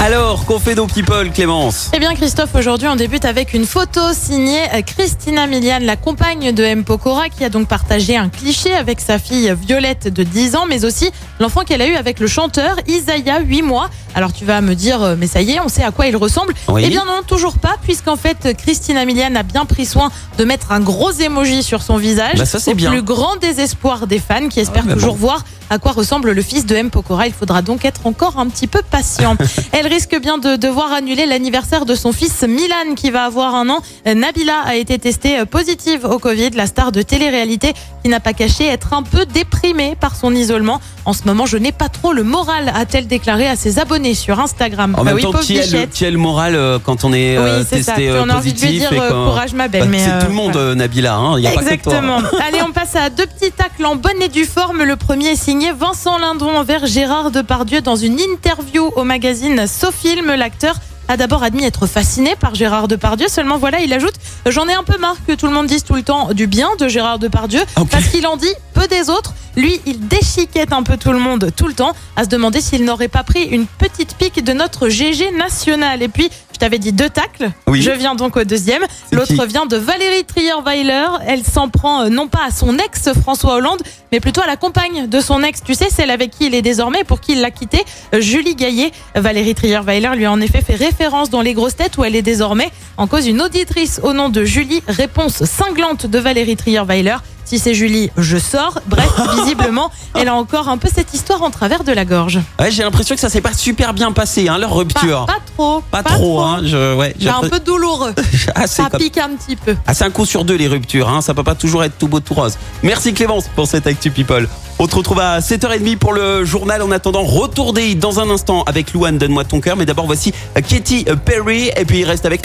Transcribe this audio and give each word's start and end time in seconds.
Alors, 0.00 0.44
qu'on 0.44 0.60
fait 0.60 0.76
nos 0.76 0.86
people, 0.86 1.32
Clémence? 1.32 1.90
Eh 1.92 1.98
bien 1.98 2.14
Christophe, 2.14 2.54
aujourd'hui 2.54 2.86
on 2.86 2.94
débute 2.94 3.24
avec 3.24 3.52
une 3.52 3.66
photo 3.66 4.00
signée 4.12 4.62
Christina 4.86 5.48
Milian, 5.48 5.80
la 5.82 5.96
compagne 5.96 6.52
de 6.52 6.62
M. 6.62 6.84
Pokora, 6.84 7.28
qui 7.28 7.44
a 7.44 7.48
donc 7.48 7.66
partagé 7.66 8.16
un 8.16 8.28
cliché 8.28 8.72
avec 8.72 9.00
sa 9.00 9.18
fille 9.18 9.52
Violette 9.60 10.06
de 10.06 10.22
10 10.22 10.54
ans, 10.54 10.66
mais 10.68 10.84
aussi 10.84 11.10
l'enfant 11.40 11.64
qu'elle 11.64 11.82
a 11.82 11.88
eu 11.88 11.96
avec 11.96 12.20
le 12.20 12.28
chanteur 12.28 12.76
Isaiah, 12.86 13.40
8 13.40 13.62
mois. 13.62 13.90
Alors 14.14 14.32
tu 14.32 14.44
vas 14.44 14.60
me 14.60 14.74
dire, 14.74 15.02
euh, 15.02 15.16
mais 15.18 15.26
ça 15.26 15.42
y 15.42 15.52
est, 15.52 15.60
on 15.60 15.68
sait 15.68 15.82
à 15.82 15.90
quoi 15.90 16.06
il 16.06 16.16
ressemble 16.16 16.54
Oui. 16.68 16.82
Eh 16.84 16.90
bien 16.90 17.04
non, 17.04 17.22
toujours 17.26 17.58
pas, 17.58 17.76
puisqu'en 17.82 18.16
fait 18.16 18.56
Christina 18.56 19.04
Milian 19.04 19.34
a 19.34 19.42
bien 19.42 19.64
pris 19.64 19.84
soin 19.84 20.10
de 20.38 20.44
mettre 20.44 20.70
un 20.70 20.80
gros 20.80 21.10
emoji 21.10 21.64
sur 21.64 21.82
son 21.82 21.96
visage. 21.96 22.38
Bah, 22.38 22.46
ça, 22.46 22.60
c'est 22.60 22.74
bien. 22.74 22.90
plus 22.92 23.02
grand 23.02 23.36
désespoir 23.36 24.06
des 24.06 24.20
fans 24.20 24.48
qui 24.48 24.60
espèrent 24.60 24.86
mais 24.86 24.94
toujours 24.94 25.16
bon. 25.16 25.26
voir 25.26 25.44
à 25.70 25.78
quoi 25.78 25.92
ressemble 25.92 26.32
le 26.32 26.42
fils 26.42 26.64
de 26.64 26.74
M. 26.74 26.90
Pokora. 26.90 27.26
Il 27.26 27.32
faudra 27.32 27.62
donc 27.62 27.84
être 27.84 28.06
encore 28.06 28.38
un 28.38 28.46
petit 28.46 28.66
peu 28.66 28.80
patient. 28.88 29.36
Elle 29.72 29.86
risque 29.88 30.18
bien 30.20 30.38
de 30.38 30.56
devoir 30.56 30.92
annuler 30.92 31.26
l'anniversaire 31.26 31.84
de 31.84 31.94
son 31.94 32.12
fils 32.12 32.42
Milan 32.46 32.94
qui 32.96 33.10
va 33.10 33.24
avoir 33.24 33.54
un 33.54 33.68
an. 33.68 33.78
Nabila 34.06 34.60
a 34.64 34.76
été 34.76 34.98
testée 34.98 35.44
positive 35.46 36.04
au 36.04 36.18
Covid, 36.18 36.50
la 36.50 36.66
star 36.66 36.92
de 36.92 37.02
télé-réalité 37.02 37.72
qui 38.02 38.08
n'a 38.10 38.20
pas 38.20 38.32
caché 38.32 38.66
être 38.66 38.92
un 38.92 39.02
peu 39.02 39.26
déprimée 39.26 39.96
par 40.00 40.14
son 40.14 40.34
isolement. 40.34 40.80
En 41.04 41.12
ce 41.12 41.24
moment, 41.24 41.46
je 41.46 41.56
n'ai 41.56 41.72
pas 41.72 41.88
trop 41.88 42.12
le 42.12 42.22
moral, 42.22 42.70
a-t-elle 42.74 43.06
déclaré 43.06 43.48
à 43.48 43.56
ses 43.56 43.78
abonnés 43.78 44.14
sur 44.14 44.38
Instagram. 44.40 44.94
En 44.94 44.98
Bah 44.98 45.04
même 45.04 45.16
oui, 45.16 45.22
temps, 45.22 45.32
qui 45.32 45.58
a, 45.58 45.66
le, 45.66 45.86
qui 45.86 46.04
a 46.04 46.10
le 46.10 46.18
moral 46.18 46.54
euh, 46.54 46.78
quand 46.78 47.04
on 47.04 47.12
est 47.12 47.38
Oui, 47.38 47.44
euh, 47.44 47.64
c'est 47.68 47.82
ça. 47.82 47.92
testé 47.94 48.10
euh, 48.10 48.22
on 48.24 48.28
a 48.28 48.36
envie 48.36 48.52
de 48.52 48.60
lui 48.60 48.78
dire 48.78 48.90
euh, 48.92 49.10
courage 49.30 49.54
ma 49.54 49.68
belle. 49.68 49.88
Bah, 49.88 49.96
C'est 49.98 50.10
euh, 50.10 50.20
tout 50.20 50.26
le 50.28 50.32
monde, 50.34 50.56
Nabila. 50.76 51.16
hein. 51.16 51.32
Pas 51.42 51.48
que 51.50 51.54
toi. 51.54 51.62
Exactement. 51.62 52.18
Allez, 52.46 52.60
on 52.66 52.72
passe 52.72 52.94
à 52.94 53.08
deux 53.10 53.26
petits 53.26 53.52
tacles 53.52 53.84
en 53.86 53.96
bonne 53.96 54.20
et 54.22 54.28
due 54.28 54.44
forme. 54.44 54.82
Le 54.84 54.96
premier 54.96 55.28
est 55.30 55.36
signé 55.42 55.72
Vincent 55.72 56.18
Lindon 56.18 56.56
envers 56.56 56.86
Gérard 56.86 57.30
Depardieu 57.30 57.80
dans 57.80 57.96
une 57.96 58.18
interview 58.20 58.90
au 58.96 59.04
magazine 59.04 59.66
SoFilm. 59.78 60.34
L'acteur 60.34 60.76
a 61.08 61.16
d'abord 61.16 61.42
admis 61.42 61.64
être 61.64 61.86
fasciné 61.86 62.36
par 62.36 62.54
Gérard 62.54 62.88
Depardieu. 62.88 63.28
Seulement, 63.28 63.56
voilà, 63.58 63.80
il 63.80 63.92
ajoute 63.92 64.14
J'en 64.46 64.68
ai 64.68 64.74
un 64.74 64.82
peu 64.82 64.98
marre 64.98 65.16
que 65.26 65.32
tout 65.32 65.46
le 65.46 65.52
monde 65.52 65.66
dise 65.66 65.84
tout 65.84 65.94
le 65.94 66.02
temps 66.02 66.32
du 66.34 66.46
bien 66.46 66.68
de 66.78 66.88
Gérard 66.88 67.18
Depardieu 67.18 67.60
Ok. 67.76 67.88
parce 67.90 68.06
qu'il 68.08 68.26
en 68.26 68.36
dit 68.36 68.52
peu 68.74 68.86
des 68.88 69.08
autres. 69.08 69.32
Lui, 69.56 69.80
il 69.86 70.06
déchiquette 70.06 70.72
un 70.72 70.82
peu 70.82 70.96
tout 70.96 71.10
le 71.12 71.18
monde 71.18 71.50
tout 71.56 71.66
le 71.66 71.74
temps 71.74 71.92
à 72.16 72.24
se 72.24 72.28
demander 72.28 72.60
s'il 72.60 72.84
n'aurait 72.84 73.08
pas 73.08 73.22
pris 73.24 73.42
une 73.44 73.66
petite 73.66 74.14
pique 74.16 74.44
de 74.44 74.52
notre 74.52 74.88
GG 74.88 75.30
national. 75.32 76.02
Et 76.02 76.08
puis, 76.08 76.30
je 76.58 76.64
t'avais 76.64 76.80
dit 76.80 76.90
deux 76.92 77.08
tacles. 77.08 77.52
Oui. 77.68 77.82
Je 77.82 77.92
viens 77.92 78.16
donc 78.16 78.36
au 78.36 78.42
deuxième. 78.42 78.82
L'autre 79.12 79.46
vient 79.46 79.66
de 79.66 79.76
Valérie 79.76 80.24
Trierweiler. 80.24 81.06
Elle 81.24 81.44
s'en 81.44 81.68
prend 81.68 82.02
euh, 82.02 82.08
non 82.08 82.26
pas 82.26 82.40
à 82.48 82.50
son 82.50 82.76
ex 82.78 83.10
François 83.22 83.54
Hollande, 83.54 83.80
mais 84.10 84.18
plutôt 84.18 84.40
à 84.40 84.46
la 84.48 84.56
compagne 84.56 85.06
de 85.06 85.20
son 85.20 85.44
ex. 85.44 85.62
Tu 85.62 85.74
sais, 85.74 85.88
celle 85.88 86.10
avec 86.10 86.32
qui 86.32 86.46
il 86.46 86.56
est 86.56 86.62
désormais, 86.62 87.04
pour 87.04 87.20
qui 87.20 87.34
il 87.34 87.42
l'a 87.42 87.52
quitté, 87.52 87.84
euh, 88.12 88.20
Julie 88.20 88.56
Gaillet. 88.56 88.90
Valérie 89.14 89.54
Trierweiler 89.54 90.10
lui 90.16 90.24
a 90.24 90.32
en 90.32 90.40
effet 90.40 90.60
fait 90.60 90.74
référence 90.74 91.30
dans 91.30 91.42
Les 91.42 91.54
Grosses 91.54 91.76
Têtes 91.76 91.96
où 91.96 92.02
elle 92.02 92.16
est 92.16 92.22
désormais 92.22 92.72
en 92.96 93.06
cause 93.06 93.28
une 93.28 93.40
auditrice 93.40 94.00
au 94.02 94.12
nom 94.12 94.28
de 94.28 94.42
Julie. 94.44 94.82
Réponse 94.88 95.44
cinglante 95.44 96.06
de 96.06 96.18
Valérie 96.18 96.56
Trierweiler. 96.56 97.18
Si 97.44 97.58
c'est 97.58 97.72
Julie, 97.72 98.10
je 98.18 98.36
sors. 98.36 98.80
Bref, 98.88 99.08
visiblement, 99.36 99.90
elle 100.14 100.28
a 100.28 100.34
encore 100.34 100.68
un 100.68 100.76
peu 100.76 100.88
cette 100.92 101.14
histoire 101.14 101.42
en 101.42 101.50
travers 101.50 101.82
de 101.84 101.92
la 101.92 102.04
gorge. 102.04 102.40
Ouais, 102.60 102.70
J'ai 102.70 102.82
l'impression 102.82 103.14
que 103.14 103.20
ça 103.22 103.30
s'est 103.30 103.40
pas 103.40 103.54
super 103.54 103.94
bien 103.94 104.12
passé, 104.12 104.48
hein, 104.48 104.58
leur 104.58 104.70
Pas, 104.70 104.76
rupture. 104.76 105.24
pas 105.26 105.38
trop. 105.58 105.82
Pas 105.90 106.02
trop, 106.02 106.40
hein. 106.40 106.60
Je, 106.64 106.94
ouais, 106.94 107.14
j'ai 107.18 107.28
un 107.28 107.40
peu 107.40 107.58
douloureux. 107.60 108.14
Ah, 108.54 108.66
Ça 108.66 108.88
comme- 108.90 109.00
pique 109.00 109.18
un 109.18 109.30
petit 109.30 109.56
peu. 109.56 109.76
Ah, 109.86 109.94
c'est 109.94 110.04
un 110.04 110.10
coup 110.10 110.24
sur 110.24 110.44
deux 110.44 110.56
les 110.56 110.68
ruptures, 110.68 111.08
hein. 111.08 111.20
ça 111.20 111.34
peut 111.34 111.42
pas 111.44 111.54
toujours 111.54 111.84
être 111.84 111.98
tout 111.98 112.08
beau 112.08 112.20
tout 112.20 112.34
rose. 112.34 112.56
Merci 112.82 113.12
Clémence 113.12 113.44
pour 113.54 113.66
cette 113.66 113.86
Actu 113.86 114.10
People. 114.10 114.48
On 114.78 114.86
te 114.86 114.94
retrouve 114.96 115.20
à 115.20 115.40
7h30 115.40 115.96
pour 115.96 116.12
le 116.12 116.44
journal. 116.44 116.82
En 116.82 116.90
attendant, 116.90 117.22
retour 117.24 117.72
des 117.72 117.88
hits 117.88 117.96
dans 117.96 118.20
un 118.20 118.30
instant 118.30 118.62
avec 118.64 118.92
Louane, 118.92 119.18
donne-moi 119.18 119.44
ton 119.44 119.60
cœur. 119.60 119.76
Mais 119.76 119.86
d'abord, 119.86 120.06
voici 120.06 120.32
Katy 120.54 121.06
Perry 121.24 121.70
et 121.76 121.84
puis 121.84 122.00
il 122.00 122.04
reste 122.04 122.24
avec... 122.26 122.42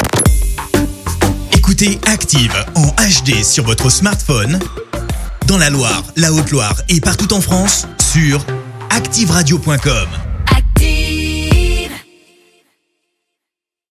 Écoutez 1.56 2.00
Active 2.08 2.54
en 2.76 2.88
HD 2.88 3.44
sur 3.44 3.64
votre 3.64 3.90
smartphone, 3.90 4.60
dans 5.48 5.58
la 5.58 5.70
Loire, 5.70 6.04
la 6.18 6.32
Haute-Loire 6.34 6.76
et 6.90 7.00
partout 7.00 7.34
en 7.34 7.42
France, 7.42 7.88
sur 8.14 8.46
activeradio.com. 8.90 10.08